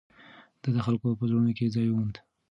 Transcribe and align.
ده 0.61 0.69
د 0.75 0.77
خلکو 0.85 1.17
په 1.19 1.23
زړونو 1.29 1.51
کې 1.57 1.73
ځای 1.75 1.87
وموند. 1.89 2.15